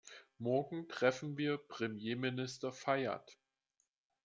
Morgen 0.39 0.87
treffen 0.89 1.37
wir 1.37 1.59
Premierminister 1.59 2.71
Fayyad. 2.71 3.37